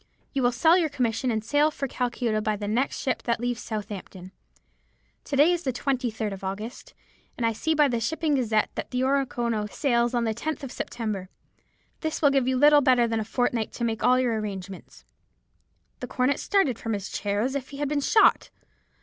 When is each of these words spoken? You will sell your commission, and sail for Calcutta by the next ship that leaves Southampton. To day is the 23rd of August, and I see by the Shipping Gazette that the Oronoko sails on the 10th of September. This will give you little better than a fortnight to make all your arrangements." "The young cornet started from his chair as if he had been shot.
You 0.33 0.41
will 0.41 0.51
sell 0.51 0.79
your 0.79 0.89
commission, 0.89 1.29
and 1.29 1.45
sail 1.45 1.69
for 1.69 1.87
Calcutta 1.87 2.41
by 2.41 2.55
the 2.55 2.67
next 2.67 2.99
ship 2.99 3.21
that 3.21 3.39
leaves 3.39 3.61
Southampton. 3.61 4.31
To 5.25 5.35
day 5.35 5.51
is 5.51 5.61
the 5.61 5.71
23rd 5.71 6.33
of 6.33 6.43
August, 6.43 6.95
and 7.37 7.45
I 7.45 7.53
see 7.53 7.75
by 7.75 7.87
the 7.87 7.99
Shipping 7.99 8.33
Gazette 8.33 8.71
that 8.73 8.89
the 8.89 9.01
Oronoko 9.03 9.67
sails 9.71 10.15
on 10.15 10.23
the 10.23 10.33
10th 10.33 10.63
of 10.63 10.71
September. 10.71 11.29
This 11.99 12.19
will 12.19 12.31
give 12.31 12.47
you 12.47 12.57
little 12.57 12.81
better 12.81 13.07
than 13.07 13.19
a 13.19 13.23
fortnight 13.23 13.71
to 13.73 13.83
make 13.83 14.03
all 14.03 14.19
your 14.19 14.39
arrangements." 14.39 15.05
"The 15.99 16.07
young 16.07 16.15
cornet 16.15 16.39
started 16.39 16.79
from 16.79 16.93
his 16.93 17.11
chair 17.11 17.41
as 17.41 17.53
if 17.53 17.69
he 17.69 17.77
had 17.77 17.87
been 17.87 18.01
shot. 18.01 18.49